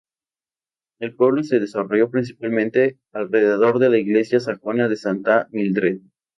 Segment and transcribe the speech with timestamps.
[0.99, 5.99] Este pueblo se desarrolló principalmente alrededor de la iglesia sajona de Santa Mildred.